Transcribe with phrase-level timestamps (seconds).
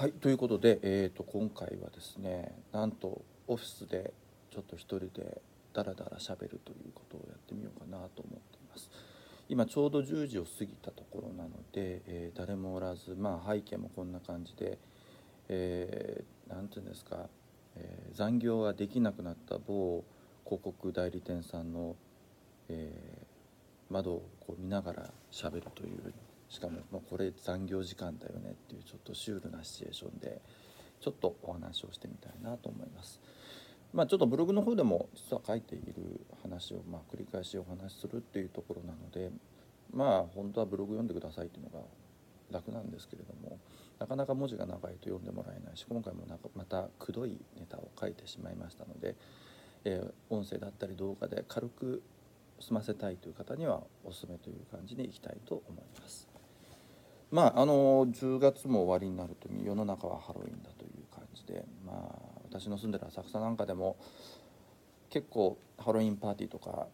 [0.00, 4.14] はいということで、えー、と今回はですねなんとオフィスで
[4.50, 5.42] ちょっと一人で
[5.74, 8.88] ダラダラしゃべるということをやってみようかなと思っています。
[9.50, 14.78] 今ちょうど10時を過ぎたところなので、えー、誰もおらずまあ背景もこんな感じで何、
[15.50, 17.28] えー、て言うんですか、
[17.76, 20.02] えー、残業ができなくなった某
[20.46, 21.94] 広告代理店さんの、
[22.70, 22.90] え、
[23.90, 26.14] 窓をこう見ながらしゃべるという
[26.50, 30.42] しかも、まあ、これ残業時間だよねっていうちょっとシュールなシチュエーションで
[31.00, 33.20] ちょっとお話をしてみたいなと思います。
[33.92, 39.30] まあ、ちょっとブログの方でも実は書いている話をま繰り返しお話しするっていうところなので
[39.92, 41.84] まあ本当はブログ読んでくださいっていうのが
[42.52, 43.58] 楽なんですけれども
[43.98, 49.16] なかなか文字が長いと読んでもらえないし今回もなんかまたくどいネタを書いてしまいましたので、
[49.84, 52.02] えー、音声だったり動画で軽く
[52.60, 56.29] 済ませたいという方にはおすすめという感じにいきたいと思います。
[57.30, 63.96] まああの10月も終わりになると世の中はハロウィンだという感じでまあ私の住んでる浅草なんかでも
[65.10, 66.88] 結構ハロウィンパーティーとか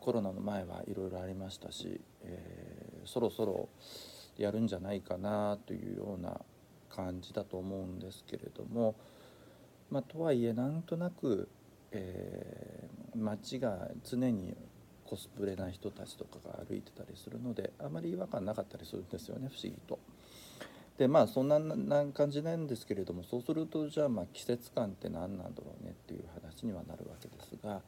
[0.00, 3.68] コロナの前はいろいろありましたし、えー、そろそろ
[4.36, 6.40] やるんじゃないかなというような
[6.90, 8.94] 感じだと思うんですけれども
[9.90, 11.48] まあとはいえなんとなく、
[11.92, 14.56] えー、街が常に
[15.12, 19.98] コスプレな人たちとかが歩いてたりするのであまり違和感なかったりするんですよね不思議と。
[20.96, 27.82] でまあそんなな感じなんですけれどもそうするとじゃあまあ季節感って何なんだろうねっていう話にはなるわけですが、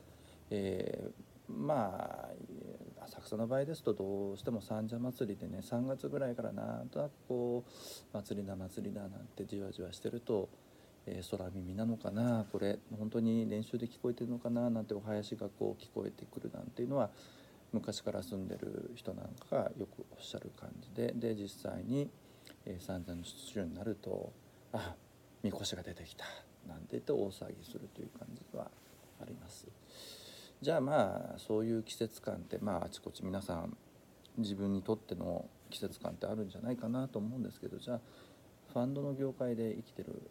[0.50, 2.28] えー、ま
[3.00, 10.50] あ浅草の場合ですとどうしても三社祭りでね3月ぐらいからなんとなくこう祭りだ祭りだなんてじわじわしてると
[11.06, 12.47] えー、空耳なのかな？
[12.50, 14.70] これ本当に練習で聞こえてるのかな？
[14.70, 17.11] なんてお囃子がこう聞こえてくるなんていうのは
[17.72, 22.08] 昔から住んでる人なんかがよくおっしゃる感じでで実際に、
[22.64, 24.33] えー、三座の出場になると
[24.72, 24.94] 「あ
[25.42, 26.24] みこしが出てきた」
[26.66, 28.70] なんて言って大騒ぎするという感じは
[29.20, 29.66] あります。
[30.62, 33.77] じゃあまあそういう季節感ってまああちこち皆さん
[34.39, 38.01] 自分にとっての季節感ってあるんじゃないかなと思うんですけどじゃあ
[38.73, 40.30] ファンドの業界で生きてる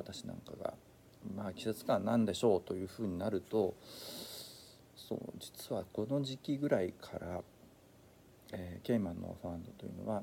[0.00, 0.74] 私なんかが
[1.36, 3.74] まあ季節感なんでしょうというふうになると
[4.94, 7.40] そう実はこの時期ぐらいから、
[8.52, 10.22] えー、ケイマンのファンドというのは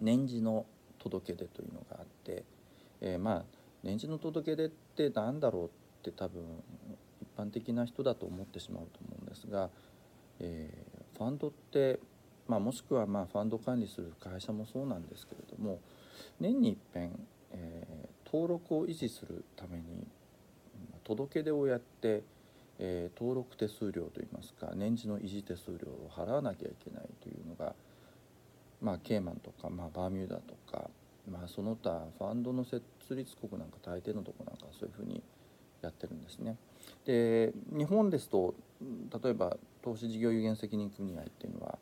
[0.00, 0.66] 年次の
[0.98, 2.44] 届け出というのがあって、
[3.00, 3.44] えー、まあ
[3.82, 5.68] 年次の届け出って何だろうっ
[6.02, 6.42] て多分
[7.22, 9.70] 一般的な人だと思ってしまうと思うんですが、
[10.40, 12.00] えー、ファンドって、
[12.46, 15.80] まあ、もしくはまあファンド管理する会社もそうなんですけれども
[16.40, 17.10] 年にいっぺん、えー、
[18.30, 20.06] 登録を維持するために
[21.04, 22.22] 届け出をやって、
[22.78, 27.74] えー、登録手数料といいますか年次の維持手数料を払わなきゃいけないというのが、
[28.82, 30.90] まあ、ケイマンとか、まあ、バーミューダとか、
[31.30, 35.22] まあ、その他ファンドの設立国なんか大抵のとこなんかそういうふうに
[35.80, 36.56] やってるんですね。
[37.06, 38.54] で日本ですと
[39.22, 41.78] 例えば投資事業有限責任組合っていうのは、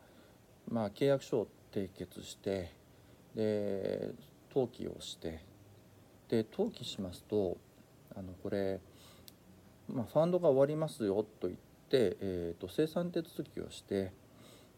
[0.69, 2.71] まあ、契約書を締結して
[3.35, 4.11] で
[4.49, 5.46] 登記をして
[6.29, 7.57] で登記しますと
[8.15, 8.79] あのこれ、
[9.87, 11.53] まあ、ファンドが終わりますよと言っ
[11.89, 14.11] て、えーと、生産手続きをして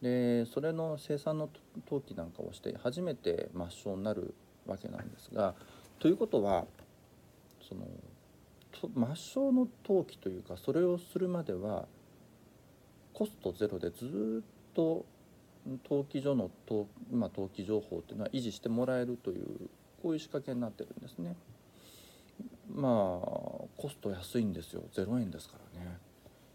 [0.01, 1.49] でそれの生産の
[1.85, 4.33] 登記なんかをして初めて抹消になる
[4.65, 5.55] わけなんですが
[5.99, 6.65] ということは
[7.67, 7.81] その
[8.95, 11.85] 抹消の登記というかそれをするまでは
[13.13, 15.05] コストゼロでずっと
[15.83, 19.69] 登記所の登,、まあ、登記情報っていうのは維持してもらえるという
[20.01, 21.35] こういう仕掛けになってるんですね。
[22.73, 22.91] まあ
[23.77, 25.97] コスト安いんですよ0円ですからね。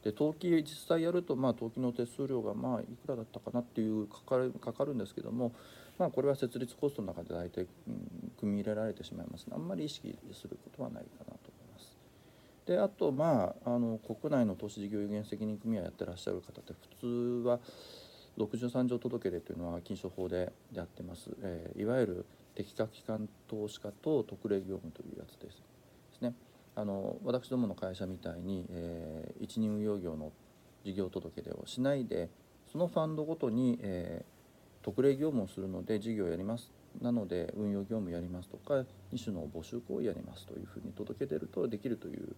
[0.03, 5.53] で登記実際やるとまあ登記の手数料がまあいくらだったかなっていうかかるかかるんですけども
[5.99, 11.97] まあこれは設立コストの中で大体、うん、組み入れられてしまいますあんまり意識することはないかなと思います。
[12.67, 17.59] であとまああの国内の投資事業有限責任組合やってらっしゃる方って普通は
[18.37, 25.59] 63条届出というのは禁書法でやってます、えー、いわゆる適格機関投資家と特例業務というやつです。
[25.59, 25.63] で
[26.19, 26.35] すね。
[26.77, 30.33] あの私どもの会社みたいに、えー、一人運用業の
[30.85, 32.29] 事業届出をしないで
[32.71, 36.73] そのファンドごとに、えー、特例業務をするので事業をやります。
[37.01, 42.37] なので運用業務やりますとか2種の募集行為やりますというふうに届け出るとできるという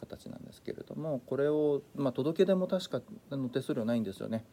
[0.00, 3.00] 形なんですけれどもこれを、まあ、届け出も確か
[3.30, 4.44] の手数料ないんですよね。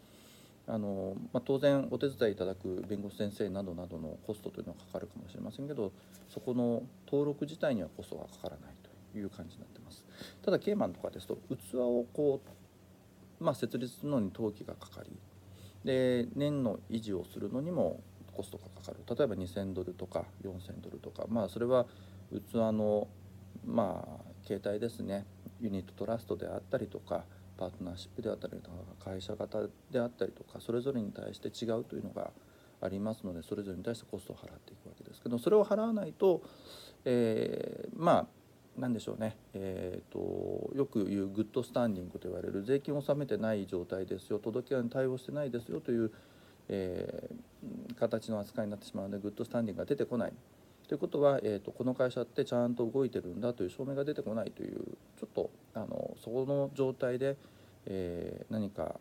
[0.67, 5.91] あのまあ、当然お手伝いいただく弁護士先生などなどのコストというのはかかるかもしれませんけど
[6.27, 8.75] そこの登録自体にはコストがかからない
[9.13, 10.03] という感じになってます。
[10.43, 11.37] ただケーマンとかですと
[11.71, 12.41] 器をこ
[13.39, 15.11] う、まあ、設立するのに登記がかかり
[15.83, 18.01] で年の維持をするのにも
[18.33, 18.97] コストがかかる。
[19.07, 21.85] 例えば2,000ドルとか4,000ドルとかまあそれは
[22.31, 23.07] 器の
[23.63, 25.25] まあ携帯ですね
[25.61, 27.23] ユニットトラストであったりとか
[27.57, 29.59] パートナーシップであったりとか会社型
[29.91, 32.31] であったりとかそれぞれに対して違うというのが
[32.81, 36.41] ありますのでそれぞれに対してコストを払っていくわけですけどそれを払わないと、
[37.05, 38.27] えー、まあ
[38.77, 46.11] 何でしょうね、えーと、よく言う good standing と言われる税金を納めてない状態ですよ届け出に対応してないですよという、
[46.67, 50.33] えー、形の扱いになってしまうので good standing が出てこない。
[50.87, 57.37] ということは、えーと、この会社ってちゃんと動いてるんだという証明が出てこないというちょっとあのそこの状態で、
[57.85, 58.99] えー、何か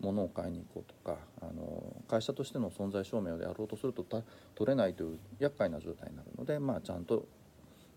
[0.00, 4.04] 物を買いに行こうとかあの会社としての存在証明をやろうとすると
[4.54, 7.26] 取れないという厄介な状態になるので、まあ、ちゃんと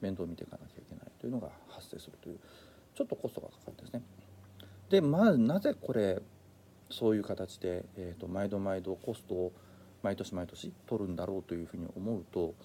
[0.01, 2.39] 面倒を見ていかなきゃいけないというのが発生するという
[2.95, 4.01] ちょっとコストがかかるんですね。
[4.89, 6.21] でまあなぜこれ
[6.89, 9.51] そういう形で、えーと、毎度毎度コストを
[10.01, 12.55] 毎年毎年取るんだろうというふうに思うと、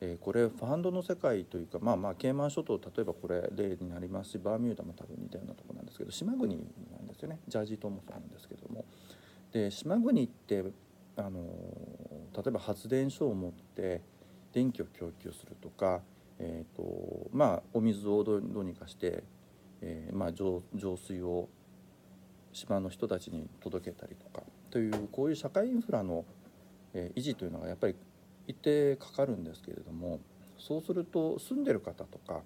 [0.00, 8.84] え、これファンドの世界というかまあまあケイマン諸島例えばこれ例になりますしバーミューダも多分似たようなとこなんですけど島国なんですよねジャージー島もそうなんですけども。
[9.52, 10.64] で島国って
[11.16, 11.40] あの
[12.36, 14.02] 例えば発電所を持って
[14.52, 16.02] 電気を供給するとか
[16.38, 19.22] えーとまあ、お水をどうにかして、
[19.80, 21.48] えーまあ、浄浄水を
[22.52, 26.24] 島の人たちに届けたりとかというこういう社会インフラの、
[26.92, 27.96] えー、維持というのがやっぱり
[28.46, 30.20] 一定かかるんですけれども
[30.58, 32.42] そうすると住んでる方とか、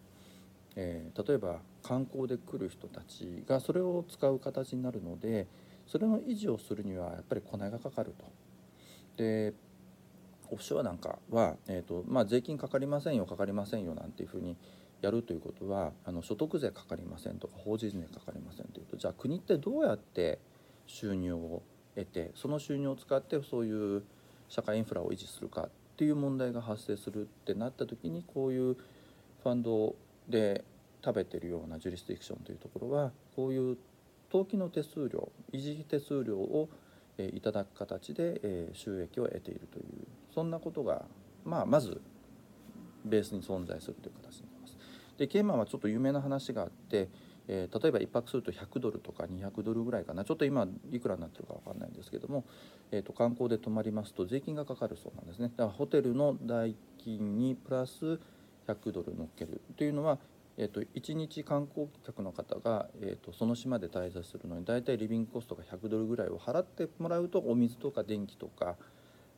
[0.76, 5.46] えー、例えば観光で来る人たちがそれを使う形になるので
[5.86, 8.24] それの維持をするにはやっぱりコネがかかると。
[9.16, 9.54] で
[10.50, 14.56] オフショアなんかは、えーとまあ、税金かかりませんよかかりませんよなんていうふうに
[15.02, 20.38] やるということはあの所得税かかりませんとか法人税かかりませんというとじゃあ国ってどうやって
[20.86, 21.62] 収入を
[21.94, 24.02] 得てその収入を使ってそういう
[24.48, 25.68] 社会インフラを維持するか
[25.98, 29.96] っていう問題が発生するってなった時にこういうファンド
[30.28, 30.64] で
[31.04, 33.76] 食べてるようなジュリスディクションというところはこういう
[34.30, 36.68] 登記の手数料維持手数料を
[37.18, 39.84] いただく形で収益を得ているという
[40.32, 41.02] そんなことが、
[41.44, 42.00] まあ、まず
[43.04, 44.76] ベースに存在するという形になります。
[45.18, 47.08] でケイマンはちょっと有名な話があって、
[47.48, 52.44] えー、例えば1泊すると100ドルとか200ドルぐらいかなちょっと今いくらになってるか分かんないんですけども、
[52.92, 58.20] えー、と観光で泊まりますと税金がかかるそうなんですねだからホテルの代金にプラス
[58.68, 60.18] 100ドル乗っけるというのは、
[60.58, 68.76] えー、と1日観光客の方が、えー、とその島で滞在するのに大体リビングコストが100ドルぐらいを払ってもらうとお水とか電気とか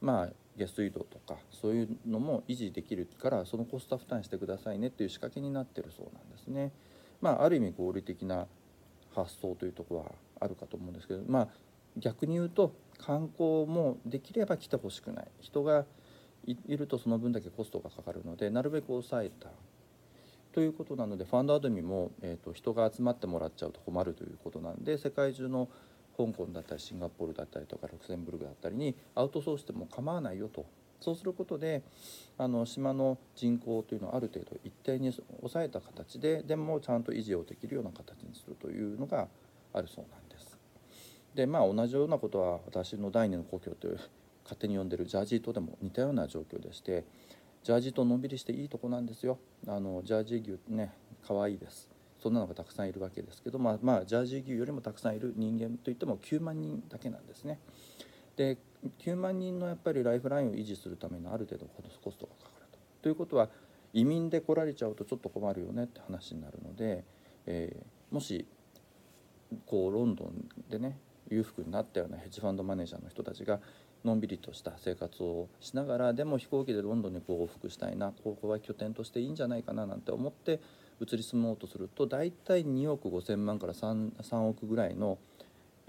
[0.01, 6.73] まあ下水道とかそういうのも維持できるからそのコスト負担してくださいねっていう仕掛けになってるそうなんですね。
[7.21, 8.47] まあ、ある意味合理的な
[9.15, 11.49] 発想というところはあるかと思うんですけど、まあ、
[11.97, 15.29] 逆に言うと観光もできれば来てほしくない。
[15.41, 15.85] 人が
[16.47, 19.51] いるとその分だけコストがかかるのでなるべく抑えた
[20.53, 25.69] ということなのでファンドアドミも、えーと人が集まってもらっちゃうと困るということなんで世界中の
[26.17, 30.67] 香港だったりシンガポールだったりとかルクセンブルクだったりにアウトソースでも構わないよと
[31.01, 31.83] そうすることで
[32.39, 39.29] あの島の人口というのをある程度一定に抑えた形ででもちゃんと維持をできるような形にするというのが
[39.73, 40.59] あるそうなんです。
[41.35, 44.01] でまあ同じようなことは私の第二の故郷という
[44.45, 47.05] 勝手に呼んでるジャージー島でも似たような状況でして
[47.63, 49.39] ジャージー島のんびりしていいとこなんですよ。
[49.67, 50.93] あのジャージー牛ね
[51.27, 51.89] 可愛いです。
[52.21, 57.59] そんなのがたくさんいるわけですけど、まあ、まあジャージー牛よりもたくさんいる人間といっても9万人だけなんですね。
[58.37, 58.59] で
[59.01, 62.79] 9万人のやっぱりライフラインを維持するためのある程度コストがかかると。
[63.03, 63.49] ということは
[63.93, 67.05] 移民で来られちゃうとちょっと困るよねって話になるので、
[67.47, 68.47] えー、もし
[69.67, 73.61] こうロンドンでね裕福になったようなヘッジファンドマネージャーの人たちが
[74.05, 80.61] のんびりとした生活をしながらでも飛行機でロンドンに往復したいなここは拠点としていいんじゃないかななんて思って
[81.01, 85.19] 移り住もうとすると大体2億5,000万から 3, 3億ぐらいの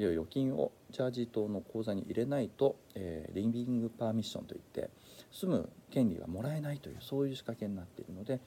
[0.10, 4.90] 預金をジャージー島の口座に入れないと、えー、リビングパーミッションといって
[5.32, 8.40] 住む権利がもらえないというそういう仕掛けになっているので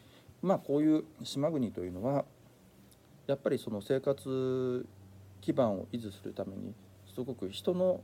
[0.42, 2.24] まあこういう島国というのは
[3.26, 4.86] やっぱりその生活
[5.40, 6.74] 基盤を維持するために
[7.14, 8.00] すごく人の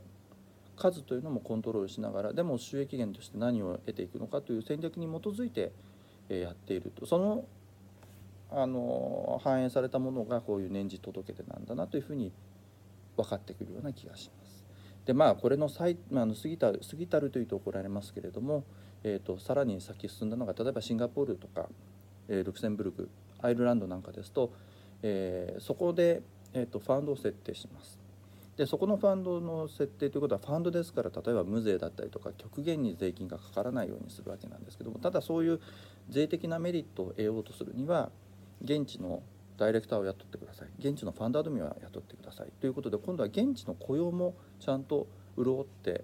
[0.75, 5.71] 数というのもコントロールしながらでも収益源として何を得ていくのかという戦略に基づいて
[6.29, 7.05] やっていると。
[7.05, 7.45] その
[8.53, 12.33] あの反映されたものがこういう年次届け出なんだなというふうに
[13.17, 14.63] 分かってくるような気がします。
[15.05, 18.63] でまあこれの最、まあ、過ぎた過ぎたるというと怒られますけれども、
[19.03, 21.67] えーと、さらに先進んだのが例えばシンガポールとか、
[22.27, 23.09] えー、ルクセンブルク
[23.41, 24.53] アイルランドなんかですと、
[25.01, 26.21] えー、そこで、
[26.53, 27.99] えーと、ファンドを設定します。
[28.57, 35.59] でそこのファンドの設定ということはファンドですから例えば無税だったりとか極限に税金がかからないようにするわけなんですけどもただそういう
[36.09, 38.11] 税的なメリットを得ようとするには
[38.63, 39.23] 現地の
[39.57, 40.69] ダイレクターを雇ってください。
[40.79, 42.51] 現地のファンドアドミンは雇ってください。
[42.59, 46.03] ということで今度は現地の雇用もちゃんと潤って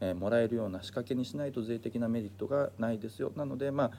[0.00, 3.32] えもらえるような仕掛けにしないと税的なメリットがないですよ。
[3.36, 3.90] なのでまあ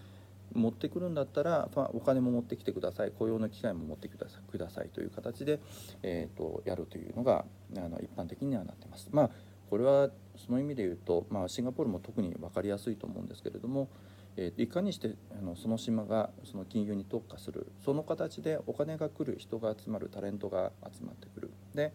[0.53, 3.11] 持ってくるんだったらお金も持ってきてください。
[3.11, 5.59] 雇用の機会も持ってくださいくださいという形で、
[6.03, 9.07] えーと、やるというのがあの一般的にはなってます。
[9.11, 9.29] まあ
[9.69, 13.87] これはその意味で言うと、まあ、シンガポールも特に分かりやすいと思うんですけれども、
[14.35, 21.93] えー、いかにしてあのその島がその金融に特化するその形でお金が来る人が集まるタレントが集まってくるで、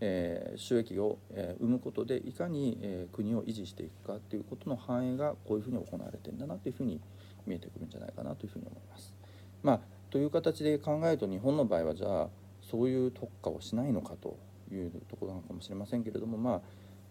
[0.00, 7.00] えー、収益を、えー、生むことでいかに、えー、国を維持していくかっていうことの反映がこういうふうに行われてんだなというふうに
[7.46, 9.14] 見えてくるんじゃないかなというふうに思います。
[9.62, 12.28] まあ、という形で考えると日本の場合はじゃあ
[12.60, 14.36] そういう特化をしないのかと
[14.70, 16.60] いうところなのかもしれませんけれども、まあ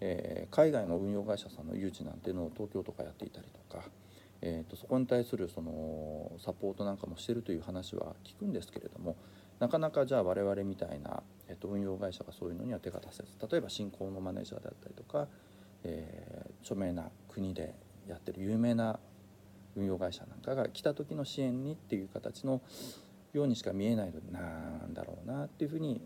[0.01, 3.83] えー、海外の運用会社さんの誘致なんていうのを東京とかやっていたりとか、
[4.41, 9.15] えーと、そこに対するそのサポートなんかもしてるという話は聞くんですけれども
[9.59, 15.27] なかなかじゃあ我々みたいな、えーと、運用会社がそういうのには手が出せず例えば新興のマネージャーであったりとか、
[15.83, 17.75] えー、著名な国で
[18.07, 18.99] やってる有名な
[19.75, 22.61] 運用会社なんかが来た時の支援にっていう形の
[23.33, 24.39] ようにしか見えないのでな
[24.87, 26.01] んだろうなっていうふうに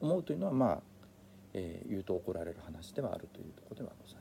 [0.00, 0.78] 思うというのはまあ、
[1.54, 4.19] えー、言うと怒られる話ではあるというところではございます。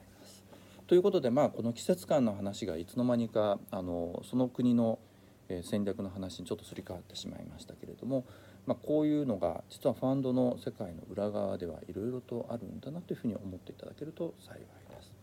[0.90, 4.98] ということでまあこの季節感の話がいつの間にかあのその国の
[5.62, 8.26] 戦略の話にちょっとすり替わってしまいましたけれども、
[8.66, 14.66] まあ、こういうのが実はファンドの世界の裏側ではいろいろとあるんだなというふうに思っていただけると幸いで
[15.00, 15.14] す。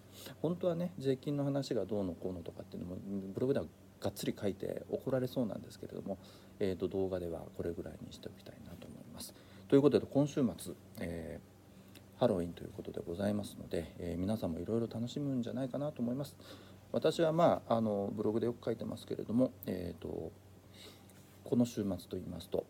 [0.41, 2.99] 本当はね税金の話がどうのこうのとかっていうのも
[3.35, 3.67] ブログでは
[4.01, 6.19] がっつり書いて怒られそうなんですけれども、
[6.61, 9.35] えー、と動画ではこれぐらいにしておきたいなと思います。
[9.67, 11.56] ということで今週末、えー、
[12.19, 16.37] ハロウィンということでございますので、えー、皆さんもいろいろ楽しむんじゃないかなと思います。
[16.93, 20.33] 私はまああのブログでよく書いてますけれども、えーと、
[21.45, 22.65] この週末といいますと、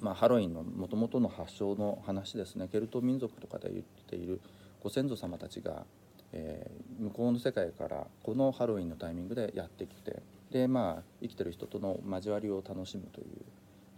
[0.00, 4.40] まあ、ハロウィンのもともとの発祥の話ですねケルト民族とかで言っている
[4.82, 5.84] ご先祖様たちが
[6.32, 13.26] えー、向こうの世界からこのハロウィンのタイミングでやってきてでまあ生きてる人との交わりを楽しむという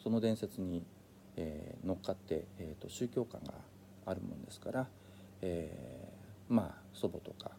[0.02, 0.84] その伝説に、
[1.36, 3.54] えー、乗っかって、えーと、宗教観が
[4.06, 4.86] あるもんですから、
[5.40, 7.52] えー、まあ祖母とか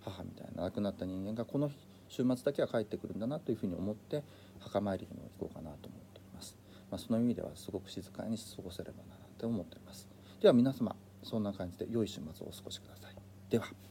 [0.00, 1.70] 母みたいな亡くなった人間がこの
[2.08, 4.22] 週末だけは帰ってくるんだなというふうに思って
[4.58, 6.56] 墓参りにも行こうかなと思っております。
[6.90, 10.08] まあ、その意味ではすごく静かに過ごせればなと思っております。
[10.40, 13.14] では皆様そんな感じで良い週末をお過ごしください。
[13.48, 13.89] では。